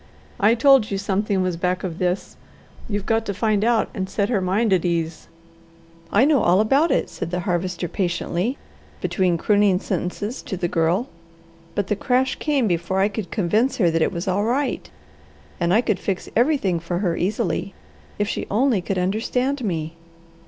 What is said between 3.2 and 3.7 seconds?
to find